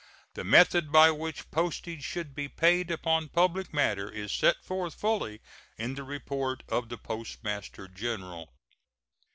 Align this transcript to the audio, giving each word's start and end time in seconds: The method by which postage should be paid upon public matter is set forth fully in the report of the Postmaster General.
The 0.33 0.43
method 0.43 0.91
by 0.91 1.11
which 1.11 1.51
postage 1.51 2.03
should 2.03 2.33
be 2.33 2.47
paid 2.49 2.89
upon 2.89 3.29
public 3.29 3.71
matter 3.71 4.09
is 4.09 4.31
set 4.31 4.65
forth 4.65 4.95
fully 4.95 5.41
in 5.77 5.93
the 5.93 6.03
report 6.03 6.63
of 6.69 6.89
the 6.89 6.97
Postmaster 6.97 7.87
General. 7.87 8.51